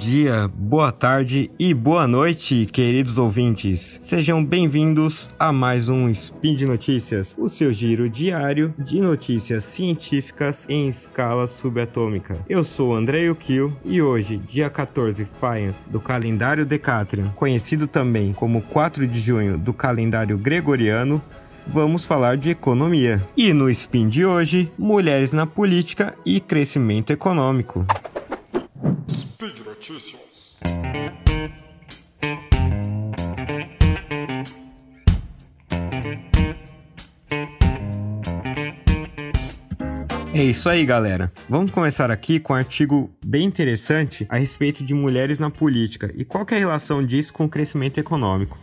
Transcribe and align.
dia, 0.00 0.50
boa 0.54 0.90
tarde 0.90 1.50
e 1.58 1.74
boa 1.74 2.06
noite, 2.06 2.66
queridos 2.72 3.18
ouvintes. 3.18 3.98
Sejam 4.00 4.42
bem-vindos 4.42 5.28
a 5.38 5.52
mais 5.52 5.90
um 5.90 6.08
Spin 6.08 6.56
de 6.56 6.64
Notícias, 6.64 7.36
o 7.38 7.50
seu 7.50 7.70
giro 7.70 8.08
diário 8.08 8.74
de 8.78 8.98
notícias 8.98 9.62
científicas 9.62 10.66
em 10.70 10.88
escala 10.88 11.46
subatômica. 11.46 12.38
Eu 12.48 12.64
sou 12.64 12.94
André 12.94 13.24
Yukio 13.24 13.76
e 13.84 14.00
hoje, 14.00 14.38
dia 14.38 14.70
14 14.70 15.26
Faian 15.38 15.74
do 15.86 16.00
calendário 16.00 16.64
Decatrian, 16.64 17.28
conhecido 17.36 17.86
também 17.86 18.32
como 18.32 18.62
4 18.62 19.06
de 19.06 19.20
junho 19.20 19.58
do 19.58 19.74
calendário 19.74 20.38
gregoriano, 20.38 21.20
vamos 21.66 22.06
falar 22.06 22.38
de 22.38 22.48
economia. 22.48 23.22
E 23.36 23.52
no 23.52 23.68
Spin 23.68 24.08
de 24.08 24.24
hoje, 24.24 24.72
mulheres 24.78 25.34
na 25.34 25.46
política 25.46 26.14
e 26.24 26.40
crescimento 26.40 27.12
econômico. 27.12 27.84
Notícias. 29.80 30.58
É 40.34 40.44
isso 40.44 40.68
aí, 40.68 40.84
galera. 40.84 41.32
Vamos 41.48 41.70
começar 41.70 42.10
aqui 42.10 42.38
com 42.38 42.52
um 42.52 42.56
artigo 42.56 43.10
bem 43.24 43.46
interessante 43.46 44.26
a 44.28 44.36
respeito 44.36 44.84
de 44.84 44.92
mulheres 44.92 45.38
na 45.38 45.48
política 45.48 46.12
e 46.14 46.26
qual 46.26 46.46
é 46.50 46.56
a 46.56 46.58
relação 46.58 47.04
disso 47.04 47.32
com 47.32 47.46
o 47.46 47.48
crescimento 47.48 47.98
econômico. 47.98 48.58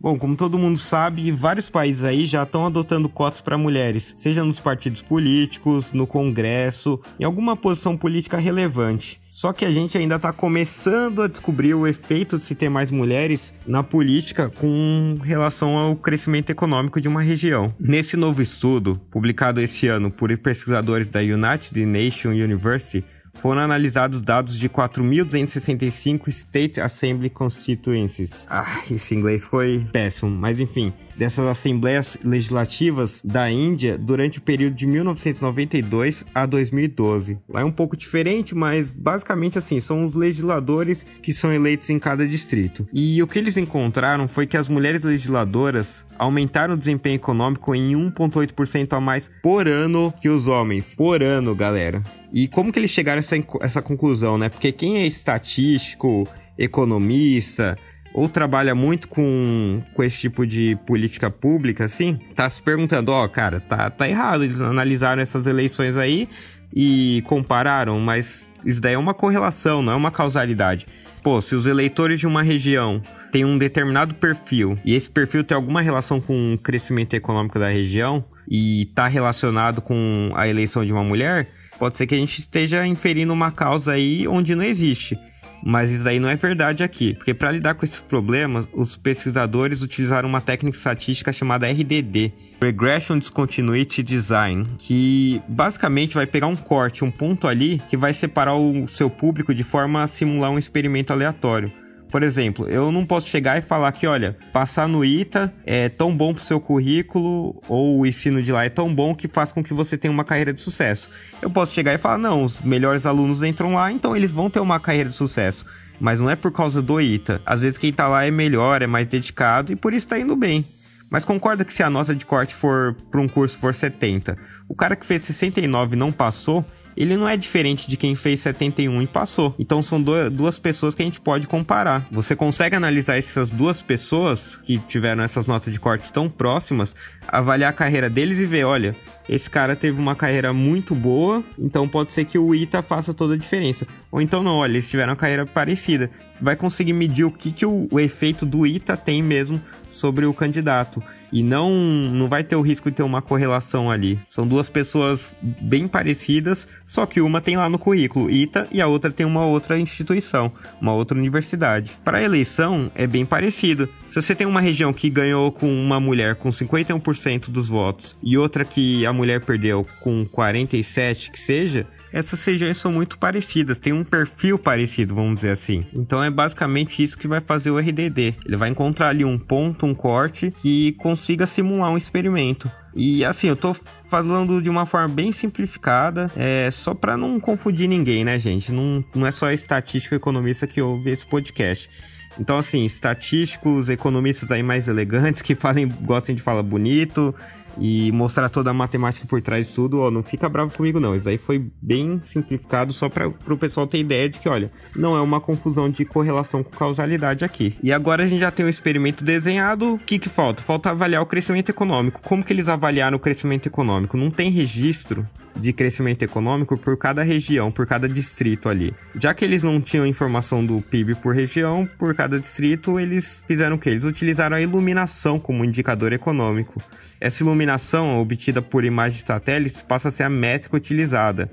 Bom, 0.00 0.18
como 0.18 0.34
todo 0.34 0.58
mundo 0.58 0.78
sabe, 0.78 1.30
vários 1.30 1.68
países 1.68 2.04
aí 2.04 2.24
já 2.24 2.44
estão 2.44 2.64
adotando 2.64 3.06
cotas 3.06 3.42
para 3.42 3.58
mulheres, 3.58 4.12
seja 4.16 4.42
nos 4.42 4.58
partidos 4.58 5.02
políticos, 5.02 5.92
no 5.92 6.06
Congresso, 6.06 6.98
em 7.18 7.24
alguma 7.24 7.54
posição 7.54 7.98
política 7.98 8.38
relevante. 8.38 9.20
Só 9.30 9.52
que 9.52 9.64
a 9.64 9.70
gente 9.70 9.96
ainda 9.96 10.16
está 10.16 10.32
começando 10.32 11.22
a 11.22 11.28
descobrir 11.28 11.74
o 11.74 11.86
efeito 11.86 12.38
de 12.38 12.42
se 12.42 12.54
ter 12.54 12.68
mais 12.68 12.90
mulheres 12.90 13.54
na 13.66 13.82
política 13.82 14.48
com 14.48 15.16
relação 15.22 15.76
ao 15.76 15.94
crescimento 15.94 16.50
econômico 16.50 17.00
de 17.00 17.06
uma 17.06 17.22
região. 17.22 17.72
Nesse 17.78 18.16
novo 18.16 18.42
estudo, 18.42 19.00
publicado 19.10 19.60
esse 19.60 19.86
ano 19.86 20.10
por 20.10 20.36
pesquisadores 20.38 21.10
da 21.10 21.20
United 21.20 21.86
Nations 21.86 22.38
University, 22.38 23.04
foram 23.40 23.62
analisados 23.62 24.20
dados 24.20 24.58
de 24.58 24.68
4.265 24.68 26.28
State 26.28 26.80
Assembly 26.80 27.30
Constituencies. 27.30 28.46
Ah, 28.50 28.82
esse 28.90 29.14
inglês 29.14 29.44
foi 29.44 29.86
péssimo, 29.90 30.30
mas 30.30 30.60
enfim, 30.60 30.92
dessas 31.20 31.46
assembleias 31.46 32.16
legislativas 32.24 33.20
da 33.22 33.50
Índia 33.50 33.98
durante 33.98 34.38
o 34.38 34.40
período 34.40 34.74
de 34.74 34.86
1992 34.86 36.24
a 36.34 36.46
2012. 36.46 37.38
Lá 37.46 37.60
é 37.60 37.64
um 37.64 37.70
pouco 37.70 37.94
diferente, 37.94 38.54
mas 38.54 38.90
basicamente 38.90 39.58
assim, 39.58 39.82
são 39.82 40.06
os 40.06 40.14
legisladores 40.14 41.04
que 41.20 41.34
são 41.34 41.52
eleitos 41.52 41.90
em 41.90 41.98
cada 41.98 42.26
distrito. 42.26 42.88
E 42.90 43.22
o 43.22 43.26
que 43.26 43.38
eles 43.38 43.58
encontraram 43.58 44.26
foi 44.26 44.46
que 44.46 44.56
as 44.56 44.66
mulheres 44.66 45.02
legisladoras 45.02 46.06
aumentaram 46.18 46.72
o 46.72 46.78
desempenho 46.78 47.16
econômico 47.16 47.74
em 47.74 47.92
1,8% 47.92 48.94
a 48.94 49.00
mais 49.00 49.30
por 49.42 49.68
ano 49.68 50.14
que 50.22 50.30
os 50.30 50.48
homens. 50.48 50.94
Por 50.94 51.22
ano, 51.22 51.54
galera. 51.54 52.02
E 52.32 52.48
como 52.48 52.72
que 52.72 52.78
eles 52.78 52.90
chegaram 52.90 53.18
a 53.18 53.20
essa, 53.20 53.36
essa 53.60 53.82
conclusão, 53.82 54.38
né? 54.38 54.48
Porque 54.48 54.72
quem 54.72 54.96
é 54.96 55.06
estatístico, 55.06 56.26
economista, 56.56 57.76
ou 58.12 58.28
trabalha 58.28 58.74
muito 58.74 59.08
com, 59.08 59.82
com 59.94 60.02
esse 60.02 60.18
tipo 60.20 60.46
de 60.46 60.76
política 60.86 61.30
pública, 61.30 61.84
assim, 61.84 62.18
tá 62.34 62.48
se 62.48 62.62
perguntando, 62.62 63.12
ó, 63.12 63.24
oh, 63.24 63.28
cara, 63.28 63.60
tá, 63.60 63.88
tá 63.90 64.08
errado. 64.08 64.44
Eles 64.44 64.60
analisaram 64.60 65.22
essas 65.22 65.46
eleições 65.46 65.96
aí 65.96 66.28
e 66.74 67.22
compararam, 67.26 67.98
mas 68.00 68.48
isso 68.64 68.80
daí 68.80 68.94
é 68.94 68.98
uma 68.98 69.14
correlação, 69.14 69.82
não 69.82 69.92
é 69.92 69.96
uma 69.96 70.10
causalidade. 70.10 70.86
Pô, 71.22 71.40
se 71.40 71.54
os 71.54 71.66
eleitores 71.66 72.18
de 72.18 72.26
uma 72.26 72.42
região 72.42 73.02
têm 73.30 73.44
um 73.44 73.58
determinado 73.58 74.14
perfil 74.14 74.78
e 74.84 74.94
esse 74.94 75.10
perfil 75.10 75.44
tem 75.44 75.54
alguma 75.54 75.82
relação 75.82 76.20
com 76.20 76.54
o 76.54 76.58
crescimento 76.58 77.14
econômico 77.14 77.58
da 77.58 77.68
região 77.68 78.24
e 78.50 78.90
tá 78.94 79.06
relacionado 79.06 79.80
com 79.80 80.32
a 80.34 80.48
eleição 80.48 80.84
de 80.84 80.92
uma 80.92 81.04
mulher, 81.04 81.48
Pode 81.80 81.96
ser 81.96 82.06
que 82.06 82.14
a 82.14 82.18
gente 82.18 82.40
esteja 82.40 82.86
inferindo 82.86 83.32
uma 83.32 83.50
causa 83.50 83.92
aí 83.92 84.28
onde 84.28 84.54
não 84.54 84.62
existe. 84.62 85.18
Mas 85.64 85.90
isso 85.90 86.08
aí 86.08 86.18
não 86.18 86.28
é 86.28 86.36
verdade 86.36 86.82
aqui, 86.82 87.14
porque 87.14 87.34
para 87.34 87.52
lidar 87.52 87.74
com 87.74 87.84
esses 87.84 88.00
problemas, 88.00 88.66
os 88.72 88.96
pesquisadores 88.96 89.82
utilizaram 89.82 90.28
uma 90.28 90.40
técnica 90.40 90.76
estatística 90.76 91.32
chamada 91.32 91.66
RDD, 91.66 92.32
Regression 92.62 93.18
Discontinuity 93.18 94.02
Design, 94.02 94.66
que 94.78 95.40
basicamente 95.48 96.14
vai 96.14 96.26
pegar 96.26 96.46
um 96.46 96.56
corte, 96.56 97.04
um 97.04 97.10
ponto 97.10 97.46
ali, 97.46 97.80
que 97.88 97.96
vai 97.96 98.12
separar 98.12 98.54
o 98.54 98.86
seu 98.86 99.08
público 99.08 99.54
de 99.54 99.62
forma 99.62 100.02
a 100.02 100.06
simular 100.06 100.50
um 100.50 100.58
experimento 100.58 101.12
aleatório. 101.12 101.72
Por 102.10 102.22
exemplo, 102.22 102.68
eu 102.68 102.90
não 102.90 103.06
posso 103.06 103.28
chegar 103.28 103.58
e 103.58 103.62
falar 103.62 103.92
que, 103.92 104.06
olha, 104.06 104.36
passar 104.52 104.88
no 104.88 105.04
ITA 105.04 105.52
é 105.64 105.88
tão 105.88 106.14
bom 106.14 106.34
pro 106.34 106.42
seu 106.42 106.60
currículo 106.60 107.60
ou 107.68 108.00
o 108.00 108.06
ensino 108.06 108.42
de 108.42 108.50
lá 108.50 108.64
é 108.64 108.68
tão 108.68 108.92
bom 108.92 109.14
que 109.14 109.28
faz 109.28 109.52
com 109.52 109.62
que 109.62 109.72
você 109.72 109.96
tenha 109.96 110.12
uma 110.12 110.24
carreira 110.24 110.52
de 110.52 110.60
sucesso. 110.60 111.08
Eu 111.40 111.48
posso 111.48 111.72
chegar 111.72 111.94
e 111.94 111.98
falar, 111.98 112.18
não, 112.18 112.42
os 112.42 112.60
melhores 112.62 113.06
alunos 113.06 113.42
entram 113.42 113.74
lá, 113.74 113.92
então 113.92 114.16
eles 114.16 114.32
vão 114.32 114.50
ter 114.50 114.58
uma 114.58 114.80
carreira 114.80 115.08
de 115.08 115.14
sucesso. 115.14 115.64
Mas 116.00 116.18
não 116.18 116.28
é 116.28 116.34
por 116.34 116.50
causa 116.50 116.82
do 116.82 117.00
ITA. 117.00 117.40
Às 117.46 117.60
vezes 117.60 117.78
quem 117.78 117.92
tá 117.92 118.08
lá 118.08 118.24
é 118.24 118.30
melhor, 118.30 118.82
é 118.82 118.86
mais 118.86 119.06
dedicado 119.06 119.70
e 119.70 119.76
por 119.76 119.94
isso 119.94 120.08
tá 120.08 120.18
indo 120.18 120.34
bem. 120.34 120.64
Mas 121.08 121.24
concorda 121.24 121.64
que 121.64 121.74
se 121.74 121.82
a 121.82 121.90
nota 121.90 122.14
de 122.14 122.24
corte 122.24 122.54
for 122.54 122.96
para 123.10 123.20
um 123.20 123.28
curso 123.28 123.58
for 123.58 123.74
70, 123.74 124.36
o 124.68 124.74
cara 124.74 124.96
que 124.96 125.04
fez 125.04 125.24
69 125.24 125.96
não 125.96 126.10
passou, 126.10 126.64
ele 126.96 127.16
não 127.16 127.28
é 127.28 127.36
diferente 127.36 127.88
de 127.88 127.96
quem 127.96 128.14
fez 128.14 128.40
71 128.40 129.02
e 129.02 129.06
passou. 129.06 129.54
Então 129.58 129.82
são 129.82 130.02
duas 130.02 130.58
pessoas 130.58 130.94
que 130.94 131.02
a 131.02 131.04
gente 131.04 131.20
pode 131.20 131.46
comparar. 131.46 132.06
Você 132.10 132.36
consegue 132.36 132.76
analisar 132.76 133.16
essas 133.16 133.50
duas 133.50 133.82
pessoas 133.82 134.56
que 134.62 134.78
tiveram 134.78 135.22
essas 135.22 135.46
notas 135.46 135.72
de 135.72 135.78
cortes 135.78 136.10
tão 136.10 136.28
próximas, 136.28 136.94
avaliar 137.26 137.70
a 137.70 137.74
carreira 137.74 138.10
deles 138.10 138.38
e 138.38 138.46
ver, 138.46 138.64
olha, 138.64 138.96
esse 139.30 139.48
cara 139.48 139.76
teve 139.76 140.00
uma 140.00 140.16
carreira 140.16 140.52
muito 140.52 140.92
boa, 140.92 141.44
então 141.56 141.88
pode 141.88 142.12
ser 142.12 142.24
que 142.24 142.36
o 142.36 142.52
ITA 142.52 142.82
faça 142.82 143.14
toda 143.14 143.34
a 143.34 143.36
diferença. 143.36 143.86
Ou 144.10 144.20
então 144.20 144.42
não, 144.42 144.56
olha, 144.56 144.72
eles 144.72 144.90
tiveram 144.90 145.12
uma 145.12 145.16
carreira 145.16 145.46
parecida. 145.46 146.10
Você 146.32 146.42
vai 146.42 146.56
conseguir 146.56 146.92
medir 146.92 147.22
o 147.22 147.30
que, 147.30 147.52
que 147.52 147.64
o, 147.64 147.86
o 147.92 148.00
efeito 148.00 148.44
do 148.44 148.66
ITA 148.66 148.96
tem 148.96 149.22
mesmo 149.22 149.62
sobre 149.92 150.26
o 150.26 150.34
candidato. 150.34 151.00
E 151.32 151.44
não, 151.44 151.70
não 151.70 152.28
vai 152.28 152.42
ter 152.42 152.56
o 152.56 152.60
risco 152.60 152.90
de 152.90 152.96
ter 152.96 153.02
uma 153.04 153.22
correlação 153.22 153.88
ali. 153.88 154.18
São 154.28 154.46
duas 154.46 154.68
pessoas 154.68 155.36
bem 155.40 155.86
parecidas, 155.86 156.66
só 156.84 157.06
que 157.06 157.20
uma 157.20 157.40
tem 157.40 157.56
lá 157.56 157.68
no 157.68 157.78
currículo 157.78 158.28
ITA 158.28 158.66
e 158.72 158.80
a 158.80 158.88
outra 158.88 159.12
tem 159.12 159.24
uma 159.24 159.46
outra 159.46 159.78
instituição, 159.78 160.50
uma 160.80 160.92
outra 160.92 161.16
universidade. 161.16 161.92
Para 162.04 162.18
a 162.18 162.22
eleição 162.22 162.90
é 162.96 163.06
bem 163.06 163.24
parecido. 163.24 163.88
Se 164.08 164.20
você 164.20 164.34
tem 164.34 164.46
uma 164.46 164.60
região 164.60 164.92
que 164.92 165.08
ganhou 165.08 165.52
com 165.52 165.72
uma 165.72 166.00
mulher 166.00 166.34
com 166.34 166.48
51% 166.48 167.48
dos 167.48 167.68
votos 167.68 168.16
e 168.20 168.36
outra 168.36 168.64
que 168.64 169.06
a 169.06 169.12
mulher 169.20 169.40
perdeu 169.40 169.86
com 170.00 170.24
47, 170.24 171.30
que 171.30 171.38
seja, 171.38 171.86
essas 172.10 172.42
regiões 172.42 172.78
são 172.78 172.90
muito 172.90 173.18
parecidas, 173.18 173.78
tem 173.78 173.92
um 173.92 174.02
perfil 174.02 174.58
parecido, 174.58 175.14
vamos 175.14 175.36
dizer 175.36 175.50
assim. 175.50 175.86
Então 175.92 176.24
é 176.24 176.30
basicamente 176.30 177.02
isso 177.04 177.18
que 177.18 177.28
vai 177.28 177.40
fazer 177.40 177.70
o 177.70 177.78
RDD. 177.78 178.34
Ele 178.46 178.56
vai 178.56 178.70
encontrar 178.70 179.08
ali 179.08 179.22
um 179.22 179.38
ponto, 179.38 179.84
um 179.84 179.94
corte 179.94 180.50
que 180.62 180.92
consiga 180.92 181.46
simular 181.46 181.90
um 181.90 181.98
experimento. 181.98 182.70
E 182.94 183.22
assim, 183.24 183.46
eu 183.46 183.56
tô 183.56 183.76
falando 184.06 184.62
de 184.62 184.70
uma 184.70 184.86
forma 184.86 185.08
bem 185.08 185.32
simplificada, 185.32 186.30
é 186.34 186.70
só 186.70 186.94
para 186.94 187.14
não 187.14 187.38
confundir 187.38 187.88
ninguém, 187.88 188.24
né, 188.24 188.38
gente? 188.38 188.72
Não, 188.72 189.04
não 189.14 189.26
é 189.26 189.30
só 189.30 189.52
estatístico 189.52 190.14
economista 190.14 190.66
que 190.66 190.80
ouve 190.80 191.10
esse 191.10 191.26
podcast. 191.26 191.90
Então, 192.38 192.58
assim, 192.58 192.86
estatísticos, 192.86 193.88
economistas 193.88 194.50
aí 194.50 194.62
mais 194.62 194.88
elegantes 194.88 195.42
que 195.42 195.54
falem, 195.56 195.88
gostem 195.88 196.34
de 196.34 196.42
falar 196.42 196.62
bonito, 196.62 197.34
e 197.78 198.10
mostrar 198.12 198.48
toda 198.48 198.70
a 198.70 198.74
matemática 198.74 199.26
por 199.26 199.40
trás 199.42 199.68
de 199.68 199.74
tudo, 199.74 200.00
ó, 200.00 200.10
não 200.10 200.22
fica 200.22 200.48
bravo 200.48 200.76
comigo 200.76 201.00
não. 201.00 201.14
Isso 201.14 201.28
aí 201.28 201.38
foi 201.38 201.70
bem 201.80 202.20
simplificado 202.24 202.92
só 202.92 203.08
para 203.08 203.28
o 203.28 203.56
pessoal 203.58 203.86
ter 203.86 203.98
ideia 203.98 204.28
de 204.28 204.38
que, 204.38 204.48
olha, 204.48 204.70
não 204.94 205.16
é 205.16 205.20
uma 205.20 205.40
confusão 205.40 205.90
de 205.90 206.04
correlação 206.04 206.62
com 206.62 206.70
causalidade 206.70 207.44
aqui. 207.44 207.76
E 207.82 207.92
agora 207.92 208.24
a 208.24 208.26
gente 208.26 208.40
já 208.40 208.50
tem 208.50 208.64
o 208.64 208.66
um 208.66 208.70
experimento 208.70 209.24
desenhado. 209.24 209.94
O 209.94 209.98
que 209.98 210.18
que 210.18 210.28
falta? 210.28 210.62
Falta 210.62 210.90
avaliar 210.90 211.22
o 211.22 211.26
crescimento 211.26 211.68
econômico. 211.68 212.20
Como 212.22 212.44
que 212.44 212.52
eles 212.52 212.68
avaliaram 212.68 213.16
o 213.16 213.20
crescimento 213.20 213.66
econômico? 213.66 214.16
Não 214.16 214.30
tem 214.30 214.50
registro 214.50 215.26
de 215.56 215.72
crescimento 215.72 216.22
econômico 216.22 216.76
por 216.76 216.96
cada 216.96 217.22
região, 217.22 217.70
por 217.70 217.86
cada 217.86 218.08
distrito 218.08 218.68
ali. 218.68 218.92
Já 219.14 219.34
que 219.34 219.44
eles 219.44 219.62
não 219.62 219.80
tinham 219.80 220.06
informação 220.06 220.64
do 220.64 220.80
PIB 220.80 221.16
por 221.16 221.34
região, 221.34 221.88
por 221.98 222.14
cada 222.14 222.38
distrito, 222.38 222.98
eles 222.98 223.44
fizeram 223.46 223.76
o 223.76 223.78
que? 223.78 223.90
Eles 223.90 224.04
utilizaram 224.04 224.56
a 224.56 224.60
iluminação 224.60 225.38
como 225.38 225.64
indicador 225.64 226.12
econômico. 226.12 226.82
Essa 227.20 227.42
iluminação, 227.42 228.20
obtida 228.20 228.62
por 228.62 228.84
imagens 228.84 229.22
satélites, 229.22 229.82
passa 229.82 230.08
a 230.08 230.10
ser 230.10 230.24
a 230.24 230.30
métrica 230.30 230.76
utilizada. 230.76 231.50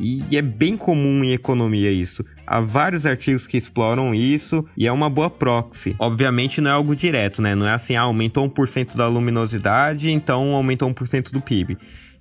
E 0.00 0.36
é 0.36 0.42
bem 0.42 0.76
comum 0.76 1.24
em 1.24 1.32
economia 1.32 1.90
isso. 1.90 2.24
Há 2.46 2.60
vários 2.60 3.04
artigos 3.04 3.46
que 3.46 3.56
exploram 3.56 4.14
isso 4.14 4.64
e 4.76 4.86
é 4.86 4.92
uma 4.92 5.10
boa 5.10 5.28
proxy. 5.28 5.96
Obviamente 5.98 6.60
não 6.60 6.70
é 6.70 6.74
algo 6.74 6.94
direto, 6.94 7.42
né? 7.42 7.54
Não 7.54 7.66
é 7.66 7.72
assim, 7.72 7.96
ah, 7.96 8.02
aumentou 8.02 8.48
1% 8.48 8.94
da 8.94 9.08
luminosidade, 9.08 10.10
então 10.10 10.54
aumentou 10.54 10.88
1% 10.88 11.32
do 11.32 11.40
PIB. 11.40 11.76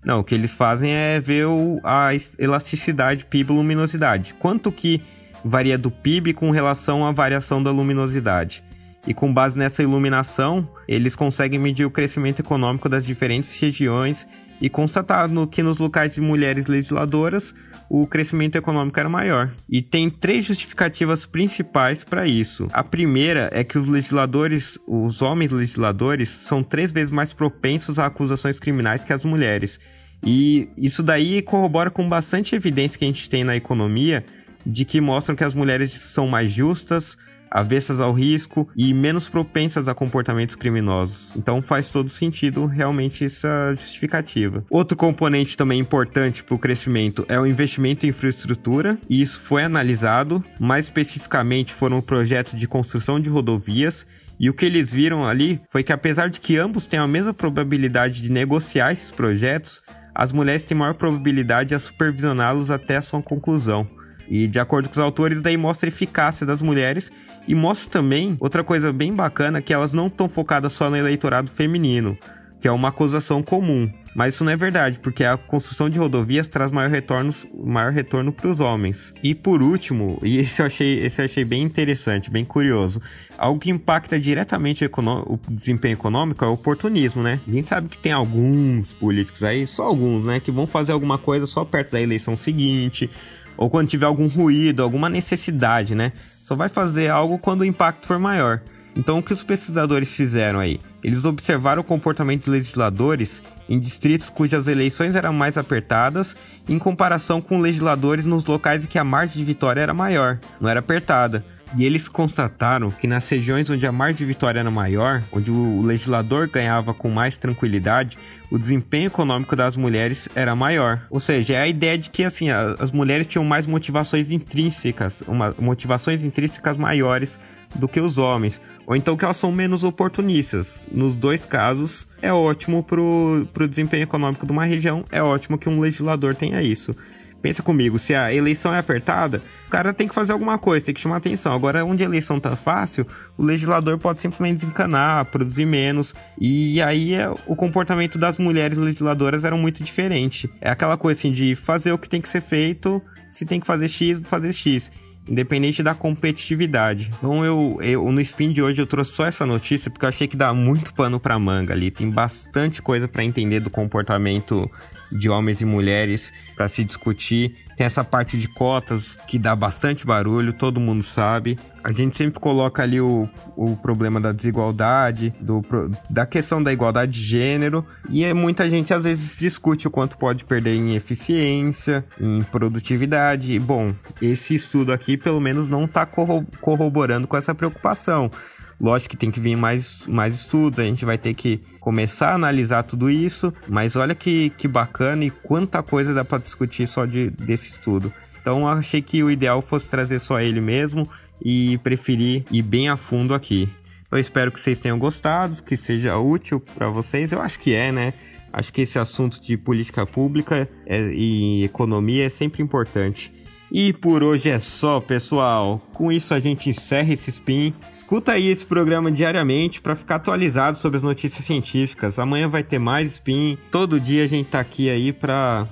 Não, 0.08 0.22
o 0.22 0.24
que 0.24 0.34
eles 0.34 0.56
fazem 0.56 0.90
é 0.90 1.20
ver 1.20 1.48
o, 1.48 1.82
a 1.84 2.12
elasticidade 2.40 3.26
PIB 3.26 3.52
luminosidade. 3.52 4.34
Quanto 4.40 4.72
que 4.72 5.04
varia 5.44 5.78
do 5.78 5.92
PIB 5.92 6.34
com 6.34 6.50
relação 6.50 7.06
à 7.06 7.12
variação 7.12 7.62
da 7.62 7.72
luminosidade. 7.72 8.64
E 9.06 9.14
com 9.14 9.34
base 9.34 9.60
nessa 9.60 9.84
iluminação, 9.84 10.66
eles 10.88 11.14
conseguem 11.14 11.60
medir 11.60 11.86
o 11.86 11.92
crescimento 11.92 12.40
econômico 12.40 12.88
das 12.88 13.06
diferentes 13.06 13.60
regiões 13.60 14.26
e 14.62 14.70
constatar 14.70 15.28
no, 15.28 15.46
que 15.46 15.62
nos 15.62 15.78
locais 15.78 16.16
de 16.16 16.22
mulheres 16.22 16.68
legisladoras 16.68 17.54
o 17.90 18.06
crescimento 18.08 18.58
econômico 18.58 19.00
era 19.00 19.10
maior. 19.10 19.54
E 19.70 19.82
tem 19.82 20.10
três 20.10 20.46
justificativas 20.46 21.26
principais 21.26 22.04
para 22.04 22.28
isso. 22.28 22.68
A 22.74 22.84
primeira 22.84 23.50
é 23.54 23.64
que 23.64 23.78
os 23.78 23.88
legisladores, 23.88 24.78
os 24.88 25.22
homens 25.22 25.52
legisladores, 25.52 26.30
são 26.30 26.64
três 26.64 26.92
vezes 26.92 27.12
mais 27.12 27.34
propensos 27.34 28.00
a 28.00 28.06
acusações 28.06 28.60
criminais 28.60 29.04
que 29.04 29.14
as 29.14 29.24
mulheres. 29.24 29.80
E 30.26 30.70
isso 30.78 31.04
daí 31.04 31.42
corrobora 31.42 31.90
com 31.90 32.08
bastante 32.08 32.56
evidência 32.56 32.98
que 32.98 33.06
a 33.06 33.08
gente 33.08 33.30
tem 33.30 33.44
na 33.44 33.56
economia 33.56 34.26
de 34.66 34.84
que 34.84 35.00
mostram 35.00 35.36
que 35.36 35.44
as 35.44 35.54
mulheres 35.54 35.94
são 36.02 36.28
mais 36.28 36.52
justas, 36.52 37.18
avessas 37.50 38.00
ao 38.00 38.12
risco 38.12 38.68
e 38.76 38.94
menos 38.94 39.30
propensas 39.30 39.88
a 39.88 39.94
comportamentos 39.94 40.56
criminosos. 40.56 41.34
Então 41.36 41.62
faz 41.62 41.90
todo 41.90 42.10
sentido 42.10 42.66
realmente 42.66 43.24
essa 43.24 43.74
justificativa. 43.76 44.66
Outro 44.70 44.98
componente 44.98 45.56
também 45.56 45.80
importante 45.80 46.44
para 46.44 46.56
o 46.56 46.60
crescimento 46.60 47.26
é 47.30 47.40
o 47.40 47.46
investimento 47.46 48.06
em 48.06 48.10
infraestrutura, 48.10 48.98
e 49.10 49.22
isso 49.22 49.40
foi 49.40 49.64
analisado. 49.64 50.44
Mais 50.60 50.86
especificamente, 50.86 51.74
foram 51.74 52.02
projetos 52.02 52.60
de 52.60 52.68
construção 52.68 53.20
de 53.20 53.30
rodovias 53.30 54.06
e 54.40 54.50
o 54.50 54.54
que 54.54 54.66
eles 54.66 54.92
viram 54.92 55.26
ali 55.26 55.60
foi 55.70 55.84
que, 55.84 55.92
apesar 55.92 56.30
de 56.30 56.40
que 56.40 56.58
ambos 56.58 56.86
têm 56.86 57.00
a 57.00 57.08
mesma 57.08 57.34
probabilidade 57.34 58.22
de 58.22 58.32
negociar 58.32 58.92
esses 58.92 59.10
projetos, 59.10 59.82
as 60.18 60.34
mulheres 60.34 60.66
têm 60.66 60.76
maior 60.76 60.96
probabilidade 60.96 61.70
de 61.70 61.80
supervisioná-los 61.80 62.72
até 62.72 62.98
a 62.98 63.04
sua 63.04 63.22
conclusão. 63.22 63.88
E 64.28 64.48
de 64.48 64.60
acordo 64.60 64.90
com 64.90 64.94
os 64.94 64.98
autores, 64.98 65.44
daí 65.44 65.56
mostra 65.56 65.88
a 65.88 65.94
eficácia 65.94 66.44
das 66.44 66.60
mulheres 66.60 67.12
e 67.48 67.54
mostra 67.54 67.92
também 67.92 68.36
outra 68.40 68.64
coisa 68.64 68.92
bem 68.92 69.14
bacana 69.14 69.62
que 69.62 69.72
elas 69.72 69.94
não 69.94 70.08
estão 70.08 70.28
focadas 70.28 70.74
só 70.74 70.90
no 70.90 70.98
eleitorado 70.98 71.52
feminino, 71.52 72.18
que 72.60 72.68
é 72.68 72.72
uma 72.72 72.90
acusação 72.90 73.44
comum. 73.44 73.92
Mas 74.16 74.34
isso 74.34 74.44
não 74.44 74.52
é 74.52 74.58
verdade, 74.58 74.98
porque 74.98 75.24
a 75.24 75.38
construção 75.38 75.88
de 75.88 76.00
rodovias 76.00 76.48
traz 76.48 76.72
maior 76.72 76.90
retorno, 76.90 77.32
maior 77.54 77.92
retorno 77.92 78.32
para 78.32 78.50
os 78.50 78.60
homens. 78.60 79.14
E 79.22 79.36
por 79.36 79.62
último, 79.62 80.18
e 80.24 80.40
esse 80.40 80.60
eu, 80.60 80.66
achei, 80.66 81.06
esse 81.06 81.22
eu 81.22 81.26
achei 81.26 81.46
bem 81.46 81.62
interessante, 81.62 82.32
bem 82.32 82.44
curioso, 82.44 83.00
algo 83.38 83.60
que 83.60 83.70
impacta 83.70 84.20
diretamente 84.20 84.84
o 84.86 85.40
desempenho 85.52 85.94
econômico 85.94 86.44
é 86.44 86.48
o 86.48 86.54
oportunismo, 86.54 87.22
né? 87.22 87.40
A 87.48 87.52
gente 87.52 87.70
sabe 87.70 87.90
que 87.90 87.98
tem 88.00 88.12
alguns 88.12 88.92
políticos 88.92 89.44
aí, 89.44 89.68
só 89.68 89.84
alguns, 89.84 90.26
né, 90.26 90.40
que 90.40 90.52
vão 90.52 90.66
fazer 90.66 90.94
alguma 90.94 91.20
coisa 91.20 91.46
só 91.46 91.64
perto 91.64 91.92
da 91.92 92.02
eleição 92.02 92.36
seguinte, 92.36 93.08
ou 93.56 93.70
quando 93.70 93.88
tiver 93.88 94.08
algum 94.08 94.28
ruído, 94.28 94.82
alguma 94.82 95.10
necessidade, 95.10 95.94
né? 95.94 96.12
Só 96.44 96.56
vai 96.56 96.70
fazer 96.70 97.10
algo 97.10 97.38
quando 97.38 97.62
o 97.62 97.66
impacto 97.66 98.08
for 98.08 98.18
maior. 98.18 98.62
Então, 98.96 99.20
o 99.20 99.24
que 99.24 99.32
os 99.32 99.44
pesquisadores 99.44 100.12
fizeram 100.12 100.60
aí? 100.60 100.80
Eles 101.08 101.24
observaram 101.24 101.80
o 101.80 101.86
comportamento 101.86 102.44
de 102.44 102.50
legisladores 102.50 103.42
em 103.70 103.80
distritos 103.80 104.30
cujas 104.30 104.68
eleições 104.68 105.16
eram 105.16 105.32
mais 105.32 105.58
apertadas, 105.58 106.36
em 106.68 106.78
comparação 106.78 107.40
com 107.40 107.62
legisladores 107.62 108.26
nos 108.26 108.44
locais 108.44 108.84
em 108.84 108.88
que 108.90 109.00
a 109.00 109.06
margem 109.06 109.38
de 109.38 109.46
vitória 109.46 109.80
era 109.80 109.94
maior, 109.94 110.38
não 110.60 110.70
era 110.70 110.82
apertada. 110.82 111.46
E 111.76 111.86
eles 111.86 112.08
constataram 112.08 112.90
que 112.90 113.08
nas 113.08 113.28
regiões 113.30 113.70
onde 113.70 113.86
a 113.86 113.92
margem 113.92 114.18
de 114.18 114.26
vitória 114.26 114.60
era 114.60 114.72
maior, 114.72 115.24
onde 115.32 115.52
o 115.52 115.82
legislador 115.82 116.48
ganhava 116.48 116.94
com 116.94 117.10
mais 117.10 117.38
tranquilidade, 117.38 118.18
o 118.50 118.58
desempenho 118.58 119.08
econômico 119.08 119.56
das 119.56 119.76
mulheres 119.76 120.30
era 120.34 120.56
maior. 120.56 121.06
Ou 121.10 121.20
seja, 121.20 121.54
é 121.54 121.62
a 121.62 121.68
ideia 121.68 121.98
de 121.98 122.10
que 122.10 122.24
assim, 122.24 122.50
as 122.50 122.92
mulheres 122.92 123.28
tinham 123.28 123.44
mais 123.44 123.68
motivações 123.68 124.32
intrínsecas, 124.32 125.22
uma, 125.28 125.54
motivações 125.60 126.24
intrínsecas 126.24 126.78
maiores 126.78 127.40
do 127.76 127.88
que 127.88 128.00
os 128.00 128.18
homens. 128.18 128.62
Ou 128.86 128.96
então 128.96 129.18
que 129.18 129.26
elas 129.26 129.38
são 129.38 129.52
menos 129.52 129.84
oportunistas. 129.84 130.88
Nos 130.92 131.18
dois 131.18 131.46
casos, 131.46 132.08
é 132.22 132.32
ótimo 132.32 132.82
para 132.82 133.02
o 133.02 133.68
desempenho 133.68 134.04
econômico 134.04 134.46
de 134.46 134.52
uma 134.52 134.66
região, 134.66 135.04
é 135.12 135.22
ótimo 135.22 135.58
que 135.58 135.68
um 135.68 135.80
legislador 135.80 136.34
tenha 136.34 136.62
isso. 136.62 136.96
Pensa 137.42 137.62
comigo, 137.62 138.00
se 138.00 138.16
a 138.16 138.34
eleição 138.34 138.74
é 138.74 138.80
apertada, 138.80 139.42
o 139.68 139.70
cara 139.70 139.94
tem 139.94 140.08
que 140.08 140.16
fazer 140.16 140.34
alguma 140.34 140.58
coisa, 140.58 140.86
tem 140.86 140.96
que 140.96 141.02
chamar 141.02 141.18
atenção. 141.18 141.54
Agora, 141.54 141.86
onde 141.86 142.04
a 142.04 142.06
eleição 142.06 142.40
tá 142.40 142.56
fácil, 142.56 143.06
o 143.38 143.44
legislador 143.44 143.98
pode 143.98 144.20
simplesmente 144.20 144.62
desencanar, 144.62 145.26
produzir 145.26 145.66
menos. 145.66 146.16
E 146.40 146.82
aí 146.82 147.14
é, 147.14 147.30
o 147.46 147.56
comportamento 147.56 148.18
das 148.18 148.38
mulheres 148.38 148.78
legisladoras 148.78 149.44
era 149.44 149.56
muito 149.56 149.84
diferente. 149.84 150.50
É 150.60 150.70
aquela 150.70 150.98
coisa 150.98 151.20
assim 151.20 151.32
de 151.32 151.56
fazer 151.56 151.92
o 151.92 151.98
que 151.98 152.10
tem 152.10 152.22
que 152.22 152.30
ser 152.30 152.42
feito, 152.42 153.02
se 153.32 153.46
tem 153.46 153.60
que 153.60 153.68
fazer 153.68 153.88
X, 153.88 154.20
fazer 154.22 154.52
X 154.52 154.92
independente 155.30 155.84
da 155.84 155.94
competitividade. 155.94 157.12
Então 157.18 157.44
eu, 157.44 157.78
eu 157.82 158.12
no 158.12 158.22
spin 158.22 158.52
de 158.52 158.62
hoje 158.62 158.82
eu 158.82 158.88
trouxe 158.88 159.12
só 159.12 159.26
essa 159.26 159.46
notícia 159.46 159.92
porque 159.92 160.06
eu 160.06 160.10
achei 160.10 160.28
que 160.28 160.38
dá 160.38 160.54
muito 160.54 160.94
pano 160.94 161.20
para 161.20 161.38
manga 161.38 161.74
ali, 161.74 161.92
tem 161.92 162.10
bastante 162.10 162.82
coisa 162.82 163.08
para 163.08 163.24
entender 163.24 163.60
do 163.60 163.70
comportamento 163.70 164.70
de 165.12 165.30
homens 165.30 165.62
e 165.62 165.66
mulheres 165.66 166.34
para 166.56 166.68
se 166.68 166.84
discutir. 166.84 167.56
Tem 167.78 167.86
essa 167.86 168.04
parte 168.04 168.40
de 168.40 168.48
cotas 168.48 169.16
que 169.28 169.38
dá 169.38 169.56
bastante 169.56 170.06
barulho, 170.06 170.52
todo 170.52 170.80
mundo 170.80 171.04
sabe. 171.04 171.60
A 171.84 171.92
gente 171.92 172.18
sempre 172.18 172.40
coloca 172.40 172.82
ali 172.82 173.00
o, 173.00 173.30
o 173.56 173.78
problema 173.78 174.20
da 174.20 174.32
desigualdade, 174.32 175.32
do, 175.40 175.64
da 176.10 176.26
questão 176.26 176.62
da 176.62 176.74
igualdade 176.74 177.12
de 177.12 177.24
gênero, 177.24 177.86
e 178.10 178.26
é, 178.26 178.34
muita 178.34 178.68
gente 178.68 178.94
às 178.94 179.04
vezes 179.04 179.38
discute 179.38 179.88
o 179.88 179.92
quanto 179.92 180.18
pode 180.18 180.44
perder 180.44 180.76
em 180.76 180.96
eficiência, 180.96 182.04
em 182.20 182.42
produtividade. 182.42 183.58
Bom, 183.60 183.94
esse 184.20 184.56
estudo 184.56 184.92
aqui 184.92 185.16
pelo 185.16 185.40
menos 185.40 185.70
não 185.70 185.86
está 185.86 186.06
corroborando 186.06 187.28
com 187.28 187.38
essa 187.38 187.54
preocupação. 187.54 188.32
Lógico 188.80 189.12
que 189.12 189.18
tem 189.18 189.32
que 189.32 189.40
vir 189.40 189.56
mais, 189.56 190.06
mais 190.08 190.36
estudos, 190.36 190.80
a 190.80 190.84
gente 190.84 191.04
vai 191.04 191.18
ter 191.18 191.34
que 191.34 191.60
começar 191.80 192.30
a 192.30 192.36
analisar 192.36 192.84
tudo 192.84 193.10
isso, 193.10 193.52
mas 193.68 193.96
olha 193.96 194.14
que, 194.14 194.52
que 194.52 194.68
bacana 194.68 195.26
e 195.26 195.32
quanta 195.32 195.82
coisa 195.82 196.14
dá 196.14 196.24
para 196.24 196.38
discutir 196.38 196.88
só 196.88 197.06
de, 197.06 197.30
desse 197.32 197.70
estudo. 197.70 198.14
Então 198.40 198.62
eu 198.62 198.68
achei 198.68 199.02
que 199.02 199.24
o 199.24 199.32
ideal 199.32 199.62
fosse 199.62 199.90
trazer 199.90 200.20
só 200.20 200.40
ele 200.40 200.62
mesmo 200.62 201.10
e 201.44 201.78
preferi 201.80 202.46
ir 202.52 202.62
bem 202.62 202.88
a 202.88 202.96
fundo 202.96 203.34
aqui. 203.34 203.68
Eu 204.10 204.18
espero 204.18 204.52
que 204.52 204.62
vocês 204.62 204.80
tenham 204.80 204.98
gostado, 204.98 205.62
que 205.64 205.76
seja 205.76 206.18
útil 206.18 206.60
para 206.60 206.90
vocês. 206.90 207.32
Eu 207.32 207.42
acho 207.42 207.60
que 207.60 207.74
é, 207.74 207.92
né? 207.92 208.14
Acho 208.54 208.72
que 208.72 208.82
esse 208.82 208.98
assunto 208.98 209.42
de 209.42 209.58
política 209.58 210.06
pública 210.06 210.68
é, 210.86 211.10
e 211.12 211.66
economia 211.66 212.26
é 212.26 212.30
sempre 212.30 212.64
importante. 212.64 213.32
E 213.72 213.92
por 213.92 214.24
hoje 214.24 214.50
é 214.50 214.60
só, 214.60 215.00
pessoal. 215.00 215.82
Com 215.94 216.12
isso 216.12 216.34
a 216.34 216.40
gente 216.40 216.70
encerra 216.70 217.14
esse 217.14 217.30
spin. 217.30 217.74
Escuta 217.94 218.32
aí 218.32 218.48
esse 218.48 218.66
programa 218.66 219.12
diariamente 219.12 219.82
para 219.82 219.96
ficar 219.96 220.16
atualizado 220.16 220.78
sobre 220.78 220.98
as 220.98 221.04
notícias 221.04 221.44
científicas. 221.46 222.20
Amanhã 222.20 222.48
vai 222.48 222.64
ter 222.64 222.80
mais 222.80 223.14
spin. 223.14 223.58
Todo 223.72 224.00
dia 224.00 224.24
a 224.24 224.28
gente 224.28 224.48
tá 224.50 224.60
aqui 224.60 224.90
aí 224.90 225.12
para 225.12 225.68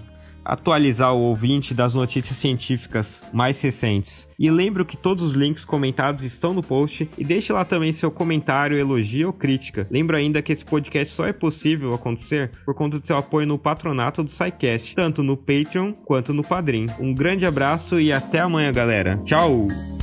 atualizar 0.45 1.13
o 1.13 1.21
ouvinte 1.21 1.73
das 1.73 1.95
notícias 1.95 2.37
científicas 2.37 3.23
mais 3.33 3.59
recentes. 3.61 4.29
E 4.37 4.49
lembro 4.51 4.85
que 4.85 4.95
todos 4.95 5.23
os 5.23 5.33
links 5.33 5.65
comentados 5.65 6.23
estão 6.23 6.53
no 6.53 6.61
post 6.61 7.09
e 7.17 7.23
deixe 7.23 7.51
lá 7.51 7.65
também 7.65 7.91
seu 7.91 8.11
comentário, 8.11 8.77
elogio 8.77 9.27
ou 9.27 9.33
crítica. 9.33 9.87
Lembro 9.89 10.15
ainda 10.15 10.41
que 10.41 10.53
esse 10.53 10.63
podcast 10.63 11.13
só 11.13 11.25
é 11.25 11.33
possível 11.33 11.93
acontecer 11.93 12.51
por 12.63 12.75
conta 12.75 12.99
do 12.99 13.07
seu 13.07 13.17
apoio 13.17 13.47
no 13.47 13.57
patronato 13.57 14.23
do 14.23 14.31
SciCast, 14.31 14.95
tanto 14.95 15.23
no 15.23 15.35
Patreon 15.35 15.93
quanto 15.93 16.33
no 16.33 16.43
Padrim. 16.43 16.85
Um 16.99 17.13
grande 17.13 17.45
abraço 17.45 17.99
e 17.99 18.13
até 18.13 18.39
amanhã, 18.39 18.71
galera. 18.71 19.17
Tchau! 19.23 19.94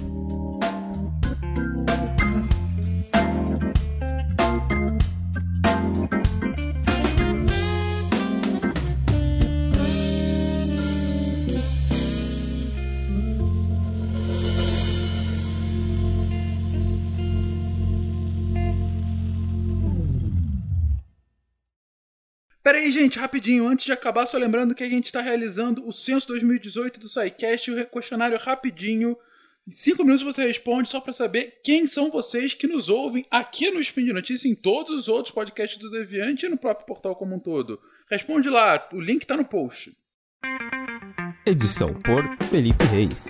Pera 22.72 22.84
aí, 22.84 22.90
gente, 22.90 23.18
rapidinho, 23.18 23.66
antes 23.66 23.84
de 23.84 23.92
acabar, 23.92 24.24
só 24.24 24.38
lembrando 24.38 24.74
que 24.74 24.82
a 24.82 24.88
gente 24.88 25.04
está 25.04 25.20
realizando 25.20 25.86
o 25.86 25.92
censo 25.92 26.26
2018 26.28 26.98
do 26.98 27.06
SciCast, 27.06 27.70
o 27.70 27.86
questionário 27.86 28.38
rapidinho. 28.38 29.14
Em 29.68 29.70
cinco 29.70 30.02
minutos 30.02 30.24
você 30.24 30.46
responde 30.46 30.88
só 30.88 30.98
para 30.98 31.12
saber 31.12 31.60
quem 31.62 31.86
são 31.86 32.10
vocês 32.10 32.54
que 32.54 32.66
nos 32.66 32.88
ouvem 32.88 33.26
aqui 33.30 33.70
no 33.70 33.78
Spin 33.78 34.06
de 34.06 34.14
Notícia, 34.14 34.48
em 34.48 34.54
todos 34.54 35.00
os 35.00 35.06
outros 35.06 35.34
podcasts 35.34 35.78
do 35.78 35.90
Deviante 35.90 36.46
e 36.46 36.48
no 36.48 36.56
próprio 36.56 36.86
portal 36.86 37.14
como 37.14 37.34
um 37.34 37.38
todo. 37.38 37.78
Responde 38.10 38.48
lá, 38.48 38.88
o 38.90 39.00
link 39.02 39.20
está 39.20 39.36
no 39.36 39.44
post. 39.44 39.94
Edição 41.44 41.92
por 41.92 42.24
Felipe 42.46 42.86
Reis. 42.86 43.28